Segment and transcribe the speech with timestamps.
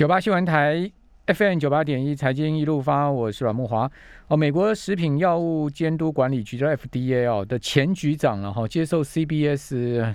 [0.00, 0.90] 九八新闻台
[1.26, 3.86] FM 九八点一财经一路发，我是阮木华。
[4.28, 10.14] 哦，美国食品药物监督管理局的 FDA 哦的前局长了哈，接受 CBS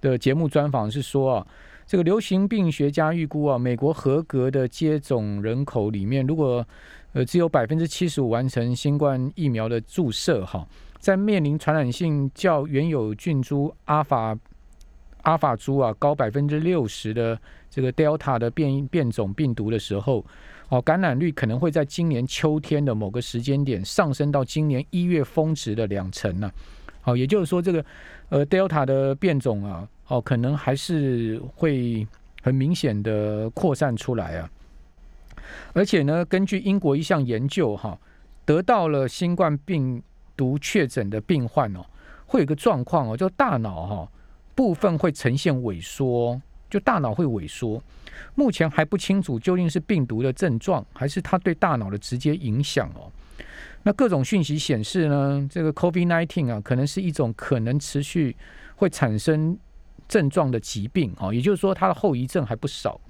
[0.00, 1.46] 的节目专访是说啊，
[1.86, 6.66] 这个流行病学家预估啊，美国合格的接种人口里面，如果
[7.12, 10.66] 呃只有百分之七十五完成新冠疫苗的注射哈，
[11.00, 14.34] 在面临传染性较原有菌株阿法
[15.22, 17.38] 阿法株啊高百分之六十的。
[17.70, 20.24] 这个 Delta 的变变种病毒的时候，
[20.70, 26.50] 哦，感染率可能会在今年秋天的某个时间点上升到今年一月峰值的两成呢。
[27.02, 27.84] 好，也就是说，这个
[28.30, 32.08] 呃 Delta 的变种啊，哦，可能还是会
[32.42, 34.50] 很明显的扩散出来啊。
[35.74, 37.96] 而且呢，根据英国一项研究哈，
[38.46, 40.02] 得到了新冠病
[40.34, 41.84] 毒确诊的病患哦，
[42.24, 44.12] 会有个状况哦，就大脑哈
[44.58, 46.40] 部分会呈现萎缩。
[46.68, 47.82] 就大脑会萎缩，
[48.34, 53.10] 目前还不清楚究竟是病毒的症状，还是它对大脑的直接影响哦。
[53.84, 58.36] 那各种讯息显示呢，这个 COVID-19 啊，可能是一种可能持续
[58.76, 59.56] 会产生
[60.06, 61.32] 症状的疾病哦。
[61.32, 63.00] 也就是说，它的后遗症还不少。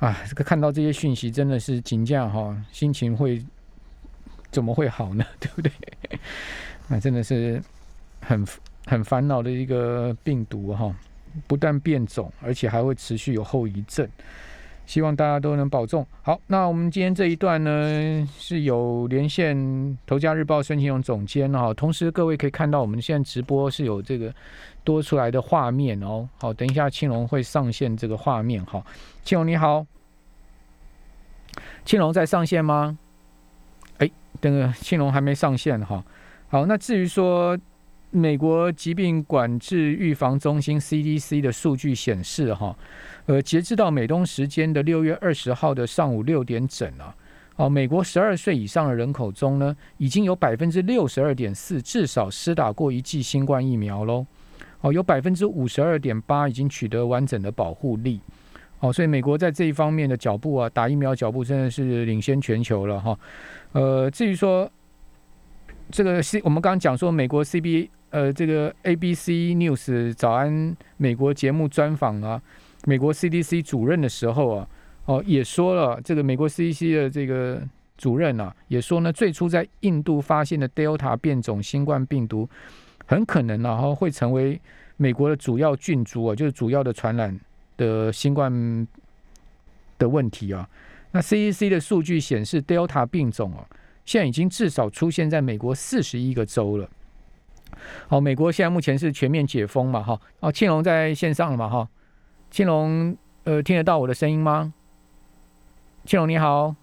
[0.00, 3.40] 啊，这个看到这些讯息，真的是紧张哈，心情会
[4.50, 5.24] 怎么会好呢？
[5.38, 5.70] 对不对？
[6.88, 7.62] 那真的是
[8.20, 8.44] 很
[8.88, 10.92] 很烦恼的一个病毒哈。
[11.46, 14.08] 不但变种，而且还会持续有后遗症。
[14.86, 16.04] 希望大家都能保重。
[16.22, 19.56] 好，那我们今天这一段呢，是有连线
[20.06, 21.72] 《头家日报》孙庆荣总监哈。
[21.74, 24.34] 同时，各位可以看到我们现在直播是有这个
[24.82, 26.26] 多出来的画面哦。
[26.40, 28.82] 好，等一下庆荣会上线这个画面哈。
[29.22, 29.86] 庆荣你好，
[31.84, 32.98] 庆荣在上线吗？
[33.98, 36.02] 哎，这个庆荣还没上线哈。
[36.48, 37.56] 好，那至于说。
[38.10, 42.74] 美国疾病管制预防中心 CDC 的数据显示，哈，
[43.26, 47.14] 呃，截至到美东时间的六月二十号的上午六点整啊，
[47.56, 54.24] 哦，美国十二岁以上的人口中呢，已经有百分之六十二点四至少施打过一剂新冠疫苗喽，
[54.80, 58.18] 哦，有百分之五十二点八已经取得完整的保护力，
[58.80, 63.18] 哦，所以美国在这一方面的脚步啊，打疫苗脚步真的是领先全球了哈，
[63.72, 64.70] 呃，至于说
[65.90, 67.90] 这个 C，我们刚刚讲说美国 CB。
[68.10, 72.40] 呃，这个 ABC News 早安美国节目专访啊，
[72.86, 74.68] 美国 CDC 主任的时候啊，
[75.04, 77.60] 哦也说了，这个美国 CDC 的这个
[77.98, 82.48] 主任啊，也说呢，最初在印度发现的 Delta 变种新冠病毒，
[83.04, 84.58] 很可能然后会成为
[84.96, 87.38] 美国的主要菌株啊，就是主要的传染
[87.76, 88.88] 的新冠
[89.98, 90.66] 的问题啊。
[91.10, 93.68] 那 CDC 的数据显示，Delta 病种啊，
[94.06, 96.88] 现在已经至少出现在美国四十一个州了。
[98.08, 100.02] 好，美国现在目前是全面解封嘛？
[100.02, 101.68] 哈，哦，庆龙在线上了嘛？
[101.68, 101.88] 哈，
[102.50, 104.72] 庆龙，呃，听得到我的声音吗？
[106.04, 106.74] 庆龙你好，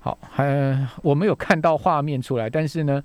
[0.00, 3.02] 好，还我没有看到画面出来，但是呢，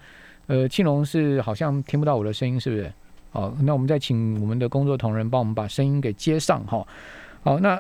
[0.48, 2.92] 呃，庆龙是好像听不到我的声音，是不是？
[3.32, 6.88] 好，那我们再请我们的工作同仁帮我们把声音给接上哈。
[7.44, 7.80] 好，那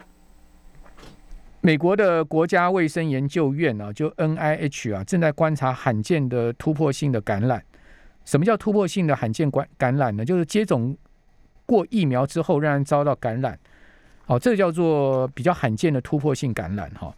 [1.61, 7.63] 美国的国家卫生研究院啊，就 N I H 啊，正在观察罕见的突破性的感染。
[8.27, 10.25] 什么叫突破性的罕见感感染呢？
[10.25, 10.95] 就是接种
[11.65, 13.57] 过疫苗之后让人遭到感染，
[14.25, 17.15] 哦，这个叫做比较罕见的突破性感染哈。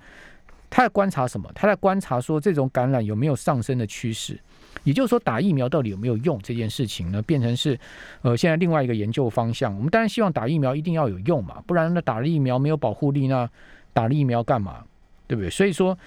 [0.69, 1.51] 他在观察什么？
[1.55, 4.39] 他在观察说这种感染有没有上升的趋势，
[4.83, 7.19] 也就是说打疫苗到底有没有用这件事情呢？
[7.23, 7.77] 变成是
[8.21, 9.75] 呃现在另外一个研究方向。
[9.75, 13.49] 我们当然希望打疫苗一定要有用嘛，不然那打了疫苗没有保护力，那
[13.93, 14.83] 打了疫苗干嘛？
[15.25, 15.49] 对不对？
[15.49, 15.97] 所以说。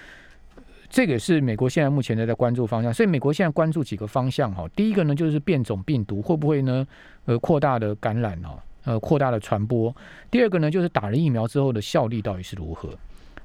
[0.93, 4.69] 这个是美国现在目前的在关注方向，所以美国现在关注几个方向哈。
[4.77, 6.87] 第一个呢，就是变种病毒会不会呢，
[7.25, 9.95] 呃，扩大的感染哦，呃，扩大的传播。
[10.31, 12.91] 第二个呢，就是打了疫苗之后的效力到底是如何。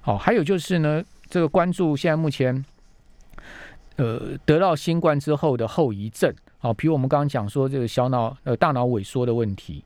[0.01, 2.65] 好，还有就是呢，这个关注现在目前，
[3.95, 6.35] 呃，得到新冠之后的后遗症。
[6.57, 9.81] 好，比如我们刚刚讲说这个小脑呃大脑萎缩的问题。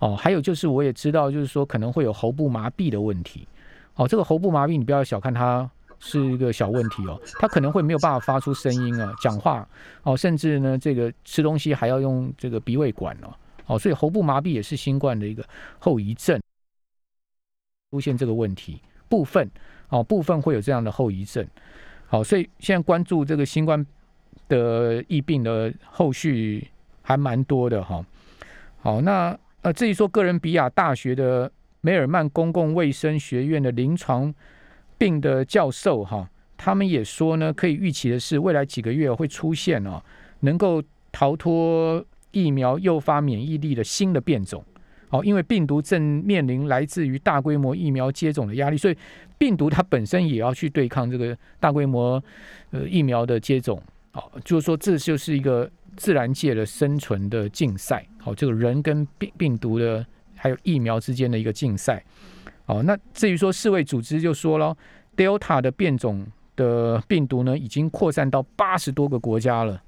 [0.00, 3.48] 哦，还有就是我也知道，就是说可能会有喉部麻痹的问题。
[3.94, 5.70] 哦，这个喉部麻痹你不要小看它。
[6.00, 9.68] 是一个小问题哦，他可能会没有办法发出声音啊，讲话。
[10.04, 13.34] 哦，甚至呢，这个吃东西还要用这个鼻胃管哦，
[13.66, 15.44] 哦，所以喉部麻痹也是新冠的一个
[15.78, 16.40] 后遗症，
[17.90, 19.50] 出现这个问题部分
[19.88, 21.46] 哦，部分会有这样的后遗症，
[22.06, 23.84] 好，所以现在关注这个新冠
[24.48, 26.66] 的疫病的后续
[27.02, 28.02] 还蛮多的哈，
[28.80, 31.50] 好，那呃，至于说哥伦比亚大学的
[31.80, 34.32] 梅尔曼公共卫生学院的临床。
[34.98, 40.02] 病的教授哈，他们也说呢，可以预期的是，未来几个月会出现哦，
[40.40, 44.62] 能够逃脱疫苗诱发免疫力的新的变种
[45.10, 48.96] 哦，因为病毒正面临来自于大规模疫苗接种的压力，所以
[49.38, 52.22] 病毒它本身也要去对抗这个大规模
[52.72, 53.80] 呃疫苗的接种。
[54.10, 58.04] 好，就是说这就是一个自然界的生存的竞赛。
[58.18, 60.04] 好，这个人跟病病毒的
[60.34, 62.04] 还有疫苗之间的一个竞赛。
[62.68, 64.76] 好，那至于说世卫组织就说了
[65.16, 69.82] ，Delta 的变种的病毒呢，已经扩散到八十多个国家了。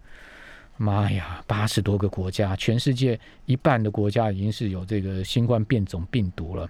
[0.79, 6.67] 妈呀，八十多个国家，全世界一半的国家已经是有这个新冠变种病毒了。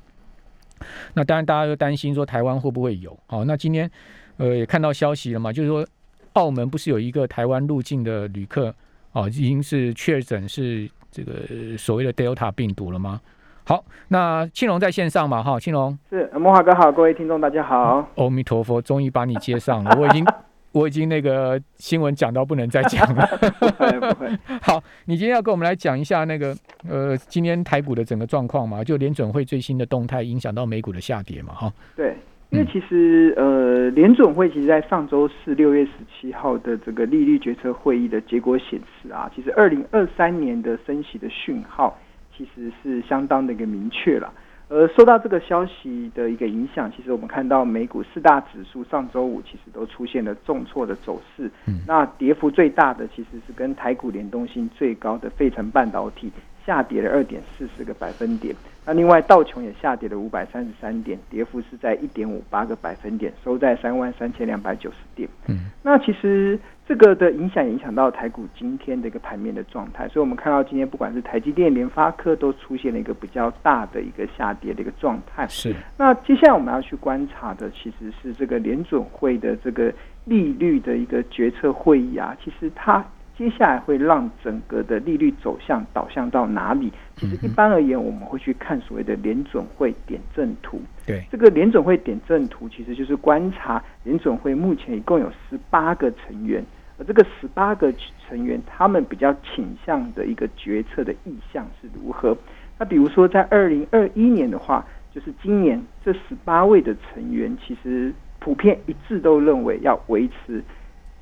[1.15, 3.17] 那当然，大家又担心说台湾会不会有？
[3.29, 3.89] 好，那今天
[4.37, 5.87] 呃也看到消息了嘛，就是说
[6.33, 8.75] 澳门不是有一个台湾入境的旅客
[9.12, 13.21] 哦，已经是确诊是这个所谓的 Delta 病毒了吗？
[13.70, 20.26] 好，那庆龙在线上嘛，哈，庆龙是莫华哥好，各位听众大家好，阿弥陀佛，终于把你接上了，我已经。
[20.72, 23.26] 我已经那个新闻讲到不能再讲了。
[23.58, 24.28] 不会不会。
[24.62, 26.55] 好，你今天要跟我们来讲一下那个
[26.88, 28.84] 呃，今天台股的整个状况嘛？
[28.84, 31.52] 就联准会最新的动态影响到美股的下跌嘛？
[31.55, 31.73] 哈。
[31.96, 32.14] 对，
[32.50, 41.99] 因为其实呃，联准会其实在上周四六月十七号的这个利率决策会议的结果显示啊，其实二零二三年的升息的讯号
[42.40, 44.32] 其实是相当的一个明确了。
[44.70, 51.50] 而受到这个消息的一个影响，其实我们看到美股四大指数上周五其实都出现了重挫的走势。
[51.66, 56.32] 嗯，那跌幅最大的其实是跟台股联动性最高的费城半导体
[56.64, 58.54] 下跌了二点四四个百分点。
[58.87, 65.28] 那另外道琼也下跌了五百三十三点，跌幅是在一点五八个百分点，收在三万三千两百九十点。
[65.48, 66.58] 嗯，那其实。
[66.90, 75.46] 这个的影响影响到台股今天的一个盘面的状态，所以我们看到今天不管是台积电、联发科都出现了一个比较大的一个下跌的一个状态。
[75.46, 75.72] 是。
[75.96, 79.94] 那接下来我们要去观察的其实是这个联准会的这个
[80.25, 83.04] 利率的一个决策会议啊，其实它。
[83.38, 86.92] 接下来会让整个的利率走向导向到哪里？
[87.16, 90.78] 其实一般而言，我们会去看所谓的联准会点阵图。
[91.06, 97.93] 对，这个联准会点阵图其实就是观察联准会目前一共有十八个成员，而这个十八个
[98.29, 102.37] 成员他们比较倾向的一个决策的意向是如何。
[102.79, 110.62] 那比如说在二零二一年的话，就是今年这十八位的成员其实普遍一致都认为要维持。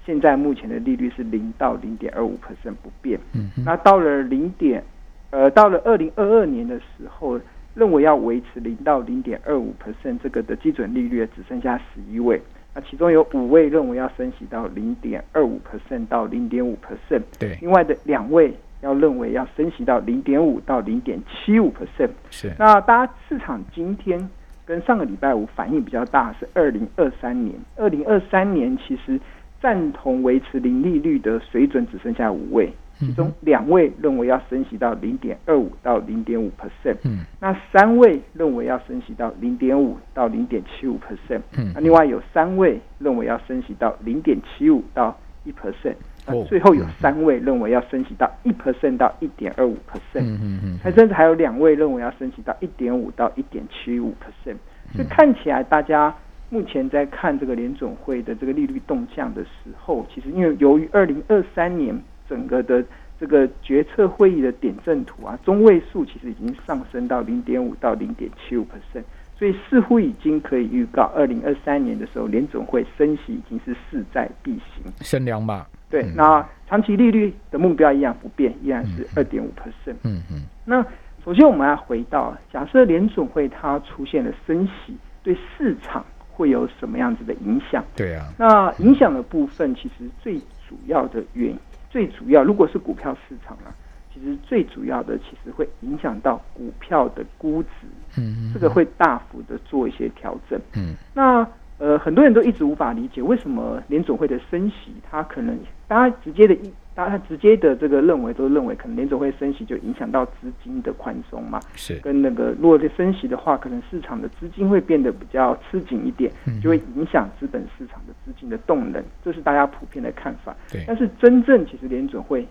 [0.05, 3.21] 现在目前的利率是零到零点二五 percent 不变。
[3.35, 4.83] 嗯，那到了零点，
[5.31, 7.39] 呃，到了二零二二年的时候，
[7.75, 12.41] 认为要维持零到零点二五 percent 这个的基准利率只剩下十一位。
[12.79, 17.23] 那其中有五位认为要升息到零点二五 percent 到零点五 percent。
[17.37, 22.11] 对，另外的两位要认为要升息到零点五到零点七五 percent。
[22.31, 22.53] 是。
[22.57, 24.31] 那大家市场今天
[24.65, 27.57] 跟上个礼拜五反应比较大是二零二三年。
[27.75, 29.19] 二零二三年其实。
[29.61, 45.95] 赞同维持零利率的水准只剩下五位，其中两位认为要升息到零点二五到零点五 percent，嗯，那三位认为要升息到零点五到零点七五 percent，嗯，那另外有三位认为要升息到零点七五到一 percent，
[46.27, 54.57] 那最后有三位认为要升息到一 percent 到一点二五 percent，嗯嗯嗯，还甚至还有两位认为要升息到一点五到一点七五 percent，
[54.95, 56.15] 所以看起来大家。
[56.51, 61.95] 目前在看这个联总会的这个利率动向的时候，其实因为由于二零二三年
[62.29, 62.85] 整个的
[63.19, 69.03] 这个决策会议的点阵图啊，中位数其实已经上升到零点五到零点七五 percent，
[69.37, 75.67] 所以似乎已经可以预告二零二三年的时候联总会升息已经是势在必行，升两码。
[75.91, 79.97] 对，那长期利率的目标一样不变，依然是二点五 percent。
[80.05, 80.43] 嗯嗯。
[80.65, 80.85] 那
[81.25, 86.05] 首先我们要回到，假设联总会它出现了升息，对市场。
[86.31, 87.85] 会有什么样子的影响？
[87.97, 91.53] 对啊，那影响的部分其实最主要的原
[91.91, 93.75] 最主要，如果是股票市场啊，
[94.13, 97.69] 其实最主要的其实会影响到股票的估值，
[98.17, 101.47] 嗯，这个会大幅的做一些调整，嗯，那
[101.79, 106.73] 呃很多人都一直无法理解为什么联总会的升息，它可能大家直接的一。
[106.99, 111.61] 大家直接的这个认为都认为，可能联总会升息就影响到资金的宽松嘛？
[111.77, 120.53] 是跟那个如果是升息的话，可能市场的资金会变得比较吃紧一点，就会影响资本市场的资金的动能，这是大家普遍的看法。
[120.73, 122.45] 对，但是真正其实联总会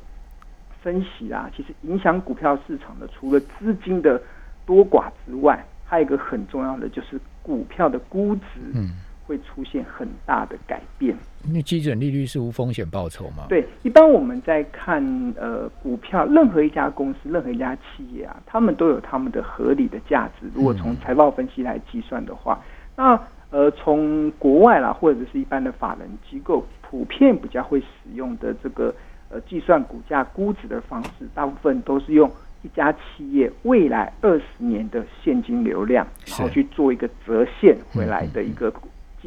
[0.82, 4.22] 升息啊，其实影响股票市场的，除了资金的
[4.66, 8.62] 多寡之外，还有一个很重要的就是股票的估值。
[8.74, 8.92] 嗯。
[9.28, 11.16] 会出现很大的改变。
[11.44, 13.46] 那基准利率是无风险报酬吗？
[13.50, 15.04] 对，一般我们在看
[15.38, 20.48] 呃股票，任何一家公司、任何一家企业啊，他们都有他们的合理的价值。
[20.56, 22.60] 如果从财报分析来计算的话，
[22.96, 23.20] 那
[23.52, 28.96] 呃从国外啦，或者是一般的法人机构，普遍比较会使用的这个
[29.30, 32.32] 呃计算股价估值的方式，大部分都是用。
[32.64, 38.70] 一一家企业未来二十年的现金流量，然后去做一个折现回来的一个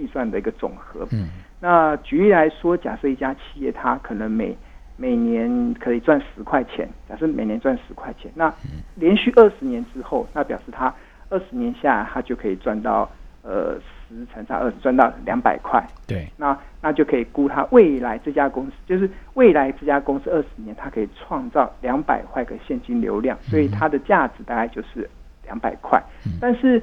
[0.00, 1.06] 计算的一个总和。
[1.12, 1.28] 嗯，
[1.60, 4.56] 那举例来说，假设一家企业它可能每
[4.96, 8.52] 每年可以赚十块钱，假设每年赚十块钱，那
[8.94, 10.92] 连续二十年之后，那表示它
[11.28, 13.08] 二十年下来，它就可以赚到
[13.42, 13.78] 呃
[14.08, 15.86] 十乘上二十，赚到两百块。
[16.06, 25.08] 对，那那就可以估它未来这家公司，就是未来这家公司二十年，它可以创造两百块的现金流量，所以它的价值大概就是
[25.44, 26.02] 两百块。
[26.40, 26.82] 但是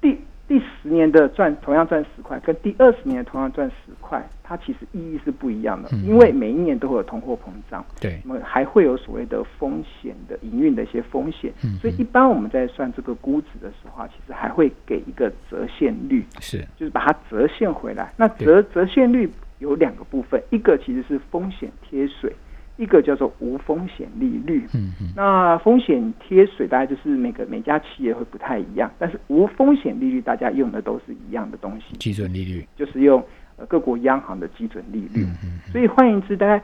[0.00, 0.18] 第
[0.54, 18.12] 第十年的赚同样赚十块，跟第二十年同样赚十块，它其实意义是不一样的，因为每一年都会有通货膨胀，对，那么还会有所谓的风险的营运的一些风险，所以一般我们在算这个估值的时候，其实还会给一个折现率，是，就是把它折现回来。
[18.16, 22.32] 那折折现率有两个部分，一个其实是风险贴水。
[22.76, 32.66] 一个叫做无风险利率，嗯嗯，那风险贴水大概就是每个每家企业会不太一样，但是无风险利率大家用的都是一样的东西，基准利率。
[32.76, 33.22] 就是用
[33.56, 36.62] 呃各国央行的基准利率，嗯嗯，所以换言之，大概。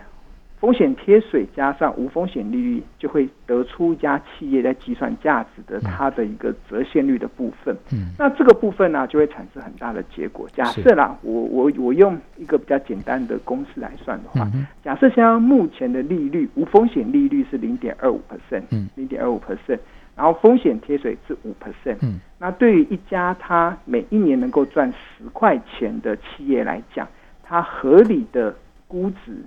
[0.60, 7.74] 风险贴水加上无风险利率，就会得出一家企业在计算价值的它的一个折现率的部分。
[7.94, 10.46] 嗯，那这个部分呢，就会产生很大的结果。
[10.52, 14.46] 假设啦，我我我用一个比较简单的公式来算的话，
[14.84, 19.78] 假设像目前的利率无风险利率是零点二五 percent，嗯，零点二五 percent，
[20.14, 27.08] 然后风险贴水是五 percent，嗯，那对于一家它每一年能够赚十块钱的企业来讲，
[27.42, 28.54] 它合理的
[28.86, 29.38] 估值。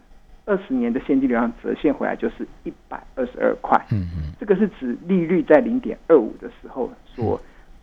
[0.45, 7.39] 二十年的现金流量折现回来就是一百二十二块，嗯嗯，这个是指利率在零点二五的时候所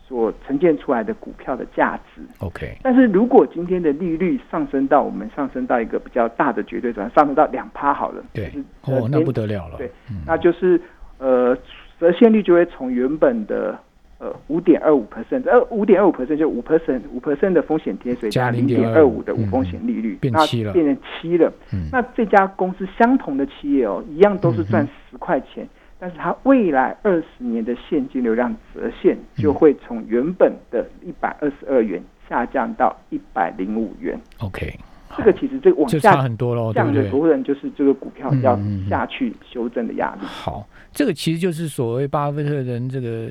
[0.07, 2.21] 所呈现出来的股票的价值。
[2.39, 8.51] OK，但是如果今天的利率上升到我们上升到一个比较大的绝对值，上升到两趴好了，对，
[8.83, 9.91] 哦，那不得了了，对，
[10.25, 10.79] 那就是
[11.17, 11.57] 呃
[11.99, 13.79] 折现率就会从原本的。
[14.21, 21.51] 呃，五点二五 percent，呃，五点二五 percent 就五 percent，五 percent 的风险贴水加零点二五的无风险利率，变七了，变成七了。
[21.91, 31.99] 那这家公司相同的企业哦，一样都是赚十块钱，但是它未来二十年的现金流量折现就会从原本的一百二十二元
[32.29, 34.15] 下降到一百零五元。
[34.37, 34.71] OK，
[35.17, 38.55] 这个其实这个往下差很多喽，这样的多人就是这个股票要
[38.87, 40.19] 下去修正的压力。
[40.21, 43.27] 好，这个其实就是所谓巴菲特人这个。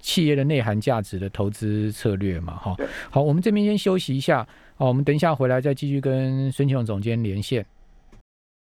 [0.00, 2.76] 企业的内涵价值的投资策略嘛，哈，
[3.10, 7.64] 好，我们这边先休息一下，好，我们等一下回来再继续跟孙庆勇总监连线。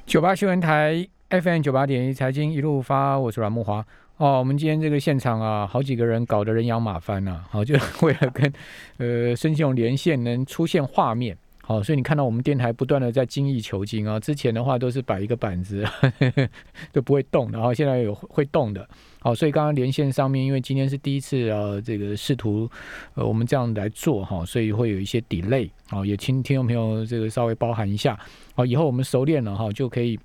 [0.04, 3.84] 九八新闻台 FM 九八点一财经一路发，我是阮木华。
[4.18, 8.52] 哦，我们今天这个现场啊，好几个人搞得人仰马翻呐，好，就 为了跟
[8.98, 11.36] 呃孙庆勇连线，能出现画面。
[11.64, 14.18] 好，所以你看到我们电台不断的在精益求精啊。
[14.18, 15.84] 之前的话都是摆一个板子
[16.92, 18.86] 都不会动，然后现在有会动的。
[19.20, 22.68] 好，所以刚刚连线上面，因为今天是第一次呃这个试图
[23.14, 28.18] 呃我们这样来做哈，所以会有一些 delay 啊，也请听众朋友这个稍微包含一下。
[28.54, 30.18] 好，以后我们熟练了哈，就可以。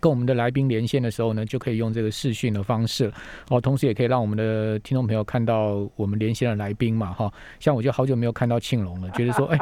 [0.00, 3.12] 跟我们的来宾连线的时候呢，就可以用这个视讯的方式
[3.48, 7.32] 哦，同时也可以让我们的听众朋友看到我们连线的来宾嘛，哈。
[7.58, 9.58] 像我就好久没有看到庆龙了，觉得说，哎，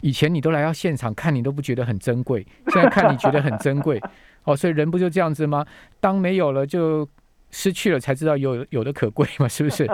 [0.00, 4.00] 以前你都来到现场看你都不觉得很珍贵，现在看你觉得很珍贵，
[4.44, 5.64] 哦，所以人不就这样子吗？
[6.00, 7.08] 当没有了就
[7.50, 9.88] 失去了，才知道有有的可贵嘛，是不是？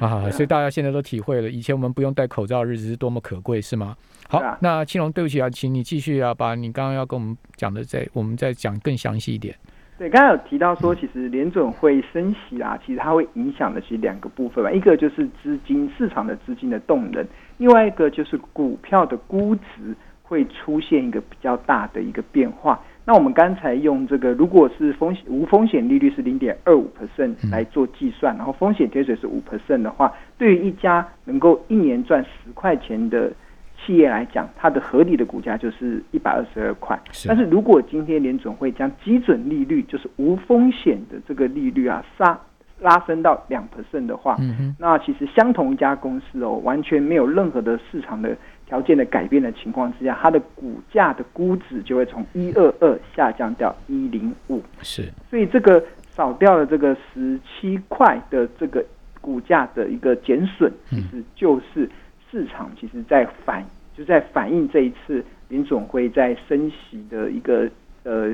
[0.00, 3.94] 啊，所以大家现在都体会了，以前我们不用戴口罩的日子是多么可贵，是吗？
[4.28, 9.54] 好，那青龙，对不起啊，请你继续啊，把你刚刚要跟我们讲的，再我们再讲更详细一点。
[9.98, 17.22] 对，刚才有提到说，其实联准会升息啊，其实它会影响的其实两个部分吧，一个就是资金市场的资金的动能，
[17.58, 22.82] 另外一个就是股票的估值会出现一个比较大的一个变化。
[23.10, 33.32] 那我们刚才用这个，如果是风险无风险利率是零点二五 percent 来做计算，然后风险贴水是五 percent 的话，对于一家能够一年赚十块钱的
[33.76, 36.96] 企业来讲，它的合理的股价就是一百二十二块。
[37.26, 42.38] 但是如果今天联总会将基准利率，就是无风险的这个利率啊，杀
[42.78, 44.36] 拉升到两 percent 的话，
[44.78, 48.36] 那其实相同一家公司哦，完全没有任何的市场的。
[48.70, 54.62] 条件的改变的情况之下，它的股价的估值就会从一二二下降到一零五。
[54.80, 55.82] 是，所以这个
[56.14, 58.84] 少掉了这个十七块的这个
[59.20, 61.90] 股价的一个减损，其实就是
[62.30, 67.68] 市场其实在反就在反映这一次林总会在升息的一个
[68.04, 68.32] 呃。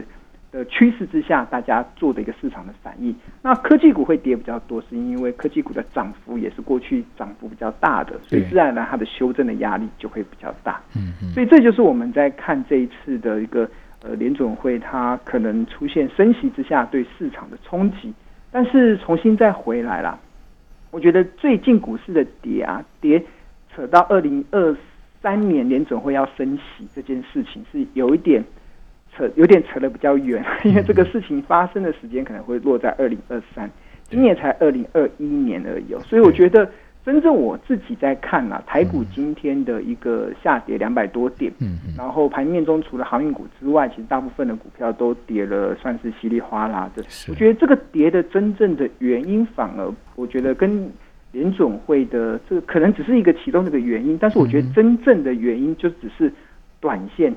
[0.52, 3.14] 的趋势之下，大家做的一个市场的反应。
[3.42, 10.80] 那科技股会跌比较多，是因为科技股的涨幅也是过去涨幅比较大的，所以自然呢，它的修正的压力就会比较大。
[10.94, 11.30] 嗯嗯。
[11.32, 13.68] 所以这就是我们在看这一次的一个
[14.02, 18.12] 呃联总会，它可能出现升息之下对市场的冲击。
[18.50, 20.18] 但是重新再回来啦。
[20.90, 23.22] 我觉得最近股市的跌啊，跌
[23.74, 24.74] 扯到二零二
[25.20, 28.42] 三年联总会要升息这件事情，是有一点
[29.16, 33.70] 扯，有点扯得比较远，因为这个事情发生的时间可能会落在二零二三，
[34.10, 36.68] 今年才二零二一年而已，所以我觉得。
[37.06, 47.04] 真正我自己在看啊，台股今天的一个下跌两百多点，嗯嗯，然后盘面中除了航运股之外，其实大部分的股票都跌了，算是稀里哗啦的。
[47.28, 50.90] 我觉得这个跌的真正的原因，反而我觉得跟
[51.30, 56.32] 联总会的这个可能只是一个其中的一个原因，但是我觉得真正的原因就只是
[56.80, 57.32] 短线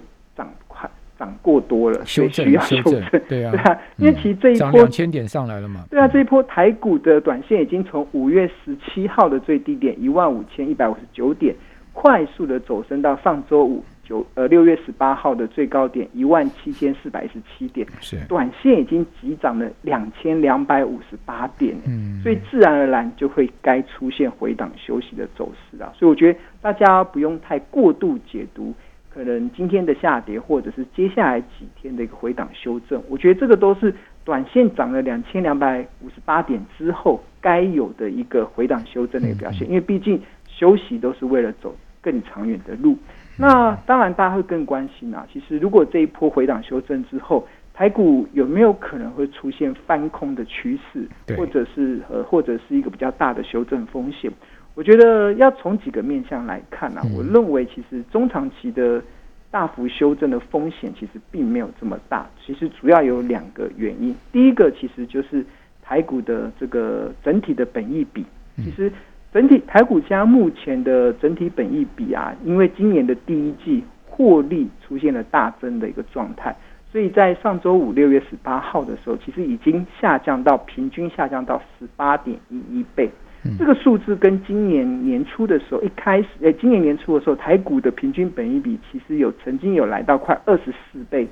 [1.20, 2.94] 涨过多了，修正需要修正，
[3.28, 11.54] 对啊， 对啊，因为其实这一波两千点上来了嘛，对啊，这一波台股的短线已经从五月十七号的最低点一万五千一百五十九点，
[11.92, 18.18] 快速的走升到上周五九呃六月十八号的最高点一万七千四百一十七点，是。
[18.30, 28.74] 短线已经急涨了两千两百五十八点，嗯，所以自然而然就会该出现回档休息的走势啊，所以我觉得大家不用太过度解读。
[29.20, 39.68] 可能今天的下跌，或者是接下来几天的一个回档修正，我觉得这个都是短线涨了两千两百五十八点之后该有的一个回档修正的一个表现。
[39.68, 42.98] 因为毕竟休息都是为了走更长远的路。
[43.38, 45.28] 那当然，大家会更关心啊。
[45.34, 54.32] 其实，如果这一波回档修正之后，台股有没有可能会出现翻空的趋势，或者是呃，或者是一个比较大的修正风险？
[54.80, 59.04] 我觉得要从几个面向来看啊，我认为其实中长期的
[59.52, 62.26] 大幅修正的风险其实并没有这么大。
[62.42, 65.46] 其实主要有两个原因，第一个其实就是
[65.84, 68.26] 台股的这个整体的本益比。
[68.56, 68.90] 其实
[69.34, 76.56] 整体台股加目前的整体本益比啊，因为今年的第一季获利出现了大增的一个状态，
[76.90, 83.10] 所以在上周五六月十八号的时候，其实已经下降到平均下降到十八点一一倍。
[83.58, 91.28] 这个数字跟今年年初的时候一开始，诶，今年年初的时候，台股的平均本益比其实有曾经有来到快二十四倍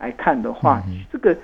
[0.00, 1.36] 来看的话，这个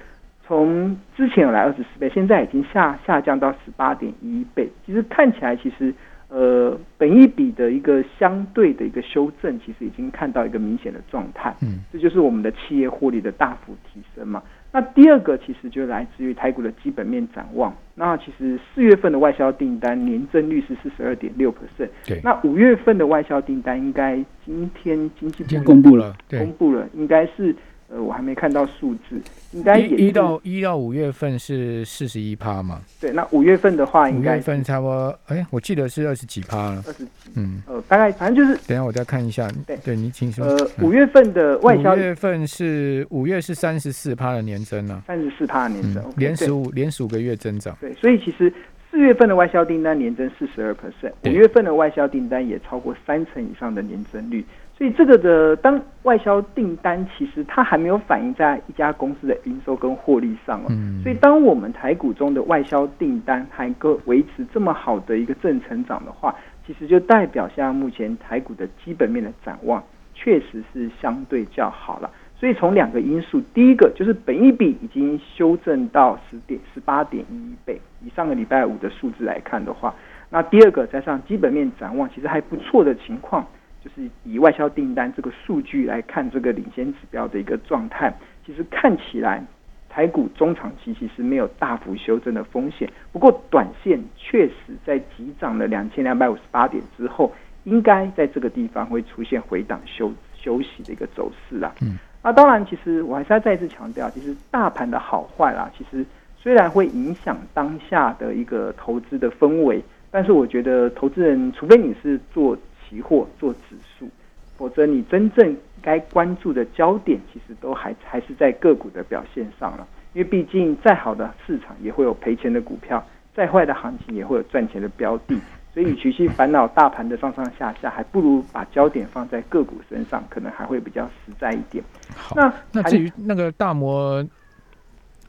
[0.44, 4.68] 从之前有来二十四倍，现在已经下下降到十八点一倍。
[4.85, 5.94] 其实看起来，其实
[6.29, 11.55] 呃，本益比的一个相对的一个修正，其实已经看到一个明显的状态。
[11.62, 14.42] 嗯，这就是我们的企业获利的大幅提升嘛。
[14.72, 17.74] 那第二个其实就来自于台股的基本面展望。
[17.94, 21.88] 那其实四月份的外销订单年增率是四十二点六 percent。
[22.06, 22.20] 对。
[22.22, 27.54] 那五月份的外销订单应该今天经济部公布了，公布了，应该是。
[27.92, 32.81] 呃，我还没看到数字，应该一一到一到五月份是四十一趴嘛？
[33.00, 36.85] 对，那五月份的话，应该五月份差不多，哎，我记得是二十几趴了。
[36.87, 39.50] 二十几，嗯，呃，大概反正就是，等下我再看一下。
[39.66, 40.44] 对，对你请说。
[40.46, 47.76] 呃，五月份的外销，五月份是五月是三十四趴的年增啊，三十四趴的年增，连十五连十五个月增长。
[47.81, 48.53] 对，所以其实
[48.90, 54.44] 四月份的外销订单年增四十二 percent，五月份的外销订单也超过三成以上的年增率。
[54.76, 60.68] 所以这个的当外销订单，其实它还没有反映在一家公司的营收跟获利上哦。
[61.03, 66.35] 所以当我们台股中的外销订单还够维持这么好的一个正成长的话，
[66.66, 72.11] 其实就代表现在目前台股的基本面的展望确实是相对较好了。
[72.40, 79.94] 所以从两个因素，第一个就是本一比已经修正到十点十八点一倍，以上个礼拜五的数字来看的话，
[80.31, 83.46] 那第二个加上基本面展望其实还不错的情况。
[83.83, 89.42] 就是以外销订单这个数据来看，这个领先指标的一个状态，其实看起来
[89.88, 92.90] 台股中长期其实没有大幅修正的风险。
[93.12, 101.74] 不过短线确实在急涨了两千两百五十八点之后，应该在这个地方会出现回档休休息的一个走势啦。
[101.81, 106.04] 嗯，那当然，其实我还是要再一次强调，其实大盘的好坏啦，其实
[106.37, 112.56] 虽然会影响当下的一个投资的氛围，但是我觉得投资人除非你是做。
[112.90, 114.09] 期货做指数，
[114.56, 119.87] 否则你真正该关注的焦点，其实都还还是在个股的表现上了。
[120.12, 123.00] 因为毕竟再好的市场也会有赔钱的股票，
[123.33, 125.38] 再坏的行情也会有赚钱的标的。
[125.72, 131.83] 所以与其去烦恼大盘的上上下下，还不如把焦点放在个股身上，可能还会比较实在一点。
[132.16, 134.24] 好，那那至于那个大摩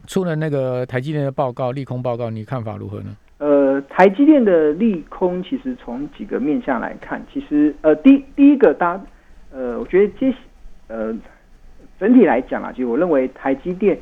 [0.06, 3.16] 出了那个台积电的报告利空报告，你看法如何呢？
[3.38, 9.04] 呃，台积电的利空其实从几个面向来看，其实呃，第第一个，大家
[9.52, 10.32] 呃，我觉得接
[10.88, 11.12] 呃，
[11.98, 13.98] 整体来讲啊，其实我认为台积电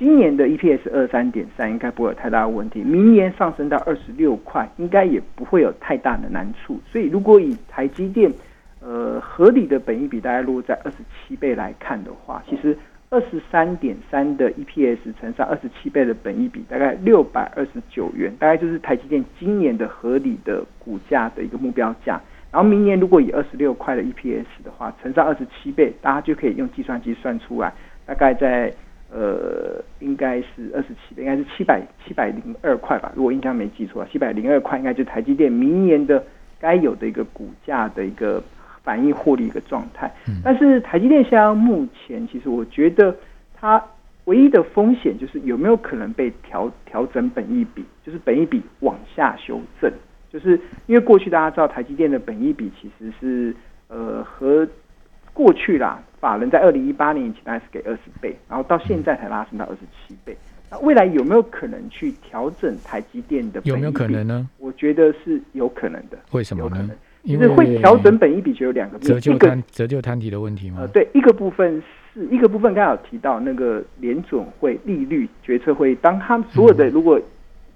[0.00, 6.80] 今年的 EPS 二三点三应该不会有太大的问题，明年上升到二十六块，应该也不会有太大的难处。
[6.90, 8.32] 所以，如果以台积电
[8.80, 12.74] 呃合理的本益比大概落在二十七倍来看的话，其实
[13.10, 22.18] 二十三点三的 EPS 乘上二十七倍的本益比，大概六百二十九元，大概就是台积电今年的合理的股价的一个目标价。
[22.50, 27.70] 然后明年如果以二十六块的 EPS 的话，乘上二十七倍，大家就可以用计算机算出来，
[28.06, 28.72] 大概在
[29.12, 36.24] 呃应该是二十七倍，应该是七百七百零二块吧，如果印象没记错，七百零二块应该就是台积电明年的
[36.58, 38.42] 该有的一个股价的一个。
[38.82, 40.10] 反映获利一个状态，
[40.42, 43.14] 但是台积电现在目前其实我觉得
[43.54, 43.80] 它
[44.24, 49.92] 唯一的风险就是有没有可能被调调整本益比，就是本益比往下修正，
[50.30, 53.54] 就是因为过去大家知道台积电的本益比其实是
[53.88, 54.66] 呃和
[55.32, 60.36] 过去啦，法人在二零一八年以前还是给二十倍，然后到现在才拉升到二十七倍，
[60.70, 63.60] 那未来有没有可能去调整台积电的？
[63.64, 64.48] 有没有可能呢？
[64.58, 66.18] 我觉得是有可能的。
[66.32, 66.90] 为什么呢？
[67.22, 70.78] 因为会调整本一比就有两个，折旧摊折旧摊体的问题吗？
[70.80, 71.82] 呃，对，一个部分
[72.14, 77.20] 是一个部分，刚好提到那个联准会利率决策会，当他们所有的如果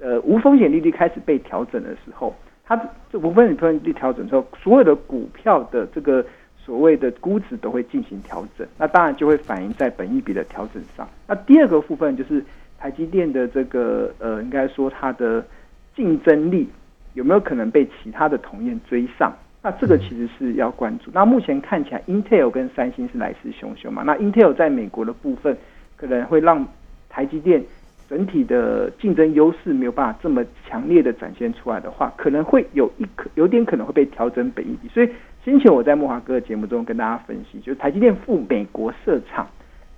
[0.00, 2.74] 呃无风险利率开始被调整的时候，它
[3.12, 6.24] 这无风险利率调整之后，所有的股票的这个
[6.64, 11.08] 所谓的估值都会进行调整，那当然就会反映在本一比的调整上。
[11.26, 12.44] 那第二个部分就是
[12.78, 15.44] 台积电的这个呃，应该说它的
[15.94, 16.68] 竞争力。
[17.14, 19.32] 有没有可能被其他的同业追上？
[19.62, 21.12] 那这个其实是要关注。
[21.14, 24.02] 那目前看起来，Intel 跟三星是来势汹汹嘛。
[24.02, 25.56] 那 Intel 在美国的部分，
[25.94, 26.66] 可能会让
[27.08, 27.62] 台积电
[28.08, 34.88] 整体的竞争优势没有办法这么强烈的展现出来的话，可能会有一可有点可能会被调整本益比。
[34.88, 35.08] 所以
[35.44, 39.46] 先前我在莫华哥的节目中跟大家分析，就是台积电赴美国设厂。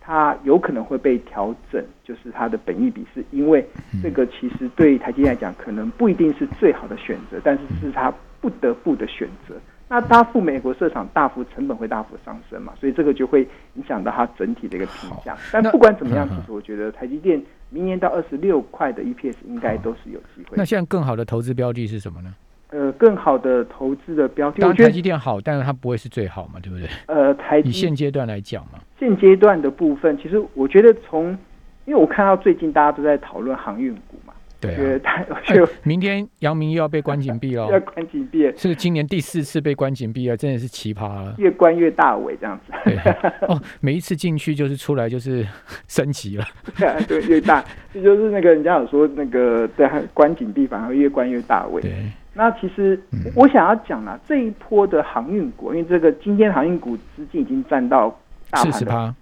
[0.01, 3.67] 它有可能会被调整，就是它的本益比，是因为
[4.01, 9.57] 这个其实对台积电来讲，可能不一定是最好的选择，但是是它不得不的选择。
[9.89, 13.43] 那它赴美国设厂，大幅成本会大幅上升嘛，所以这个就会
[13.75, 15.37] 影响到它整体的一个评价。
[15.51, 20.57] 但不管怎么样，其实我觉得台积电明年到二十六块的 EPS 应该都是有机会。
[20.57, 22.33] 那现在更好的投资标的是什么呢？
[22.77, 26.87] 呃，更好的投资的标的，当然台积电好，但是它不会是最好嘛，对不对？
[27.07, 31.31] 呃，台以现阶段来讲嘛，现阶段的部分，其实我觉得从，
[31.87, 42.73] 因为我看到最近大家都在讨论航运股嘛，对啊，就 明天杨明又要被关紧闭了， 要关紧闭，是今年第四次被关紧闭了，真的是奇葩了，越关越大尾这样子，
[43.49, 45.47] 哦，每一次进去就是出来就是
[45.89, 46.45] 升级了，
[47.09, 51.93] 对，越大，这就是那个人家有说那个对关紧闭反而越关越大尾，对。
[52.37, 53.01] 那其实
[53.35, 58.15] 我想要讲了这一波的航运股，因为这个今天航运股资金已经占到
[58.51, 59.15] 大盘的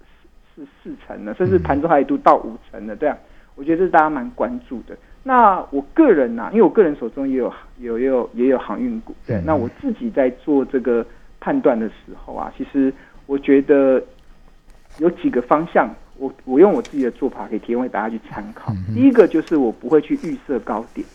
[0.55, 3.16] 四四成了，甚至盘中还一度到五成了，这样
[3.55, 4.96] 我觉得这是大家蛮关注的。
[5.22, 11.07] 那我个人呢，因为我个人手中也有有也有也有航运股，对，那我自己在做这个
[11.40, 12.92] 判断的时候啊，其实
[13.27, 14.03] 我觉得
[14.98, 18.72] 有几个方向，我我用我自己的做法可以提供给大家去参考。
[18.92, 21.07] 第一个就是我不会去预设高点。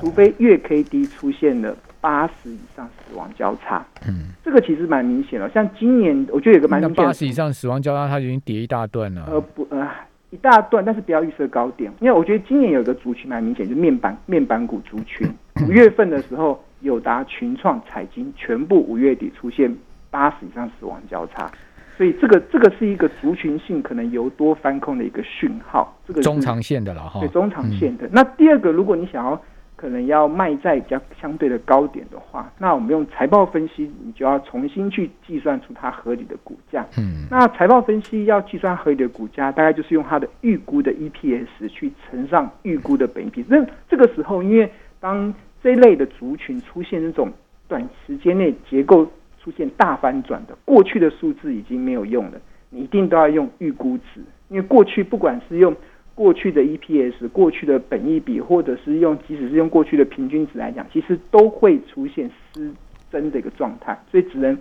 [0.00, 5.50] 除非月 K D 出现了八十以上死亡交叉，嗯，这个其实蛮明显了。
[5.50, 9.24] 像今年，我觉得有个蛮明显，八十以上死亡交叉，它已经跌一大段了。
[9.28, 9.88] 呃不呃
[10.30, 15.26] 一大段，但是不要预设高点，因为我觉得今年有一个族群蛮明显，就是面板面板股族群。
[15.66, 19.74] 五月份的时候，友达、群创、彩金全部五月底出现
[20.10, 21.50] 八十以上死亡交叉，
[21.96, 25.96] 所以这个这个是一个族群性可能由多翻空的一个讯号。
[26.06, 28.08] 这个中长线的了哈，对中长线的。
[28.12, 29.40] 那第二个，如果你想要
[29.76, 36.86] 可能要卖在比较相对的高点的话，那我们用财报分析，你就要重新去计算出它合理的股价。
[36.96, 43.44] 嗯，那财报分析要计算合理的股价，大概就是用它的预估的 EPS 去乘上预估的本益比。
[43.48, 47.30] 那这个时候，因为当这类的族群出现那种
[47.68, 49.06] 短时间内结构
[49.38, 55.76] 出现大翻转的，过去的数字已经没有用了，你一定都要用预估值，因为过去不管是用。
[56.16, 62.68] 过去的 EPS、过去的本益比，或者是用即使是用过去的平均值来讲，其实都会出现失
[63.12, 64.58] 真的一个状态，所以只能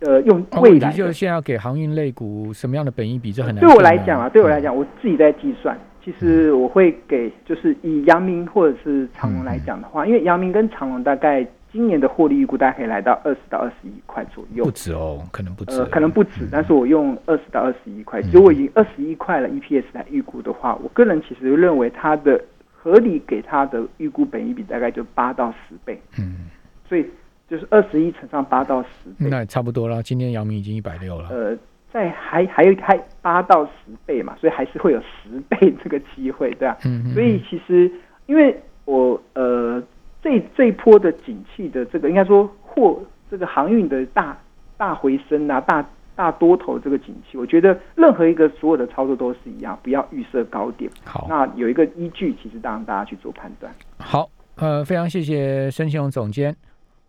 [0.00, 0.92] 呃用未来。
[0.92, 3.64] 就是现在要给航运类股什么样的本益比，这很难。
[3.64, 11.46] 对我来讲啊，对我来讲，我自己在计算，其实我会给就是以阳明或者是长隆来讲的话，因为阳明跟长隆大概。
[11.72, 16.46] 今年的获利预估大概可以来到二十到二十一块左右，不止哦，可能不止，呃，可能不止。
[16.52, 22.38] 但是我用二十到二十一块，如果以二十一块了 EPS 来预估的话，我个人其实认为它的
[22.70, 25.98] 合理给它的预估本益比大概就八到十倍。
[26.18, 26.50] 嗯，
[26.86, 27.06] 所以
[27.48, 30.02] 就是二十一乘上八到十倍，那也差不多了。
[30.02, 31.56] 今天姚明已经一百六了，呃，
[31.90, 33.70] 在还还有还八到十
[34.04, 36.76] 倍嘛，所以还是会有十倍这个机会，对吧？
[36.84, 37.14] 嗯嗯。
[37.14, 37.90] 所以其实
[38.26, 38.54] 因为
[38.84, 39.82] 我呃。
[40.22, 44.38] 这这一波的景气的这个应该说货这个航运的大
[44.76, 50.90] 大回升啊，大大大多头这个景气，我觉得任何一个所有的操作都是一样，不要预设高点。
[51.04, 53.74] 好，那有一个依据，其实让大家去做判断。
[53.96, 56.54] 好，呃，非常谢谢申庆荣总监，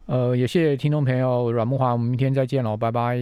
[0.05, 3.17] 呃，也谢谢听众朋友阮木华，我们明天再见喽，拜拜。